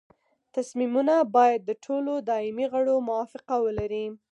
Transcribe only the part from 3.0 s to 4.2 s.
موافقه ولري.